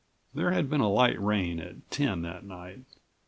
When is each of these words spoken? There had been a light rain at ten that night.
There 0.33 0.51
had 0.51 0.67
been 0.67 0.81
a 0.81 0.89
light 0.89 1.21
rain 1.21 1.59
at 1.59 1.91
ten 1.91 2.23
that 2.23 2.43
night. 2.43 2.85